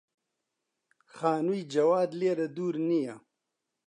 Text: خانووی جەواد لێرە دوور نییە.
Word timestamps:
خانووی 1.15 1.61
جەواد 1.73 2.09
لێرە 2.19 2.47
دوور 2.55 2.75
نییە. 2.89 3.15